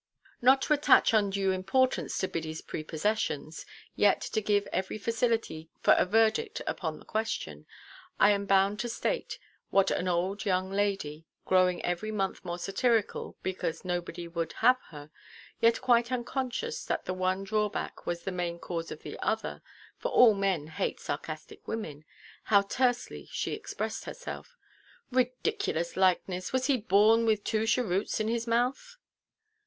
[0.41, 6.05] Not to attach undue importance to Biddyʼs prepossessions, yet to give every facility for a
[6.07, 7.67] verdict upon the question,
[8.19, 9.37] I am bound to state
[9.69, 15.11] what an old–young lady, growing every month more satirical, because nobody would have her,
[15.59, 19.61] yet quite unconscious that the one drawback was the main cause of the other
[19.99, 24.57] (for all men hate sarcastic women),—how tersely she expressed herself.
[25.11, 26.51] "Ridiculous likeness!
[26.51, 28.97] Was he born with two cheroots in his mouth?"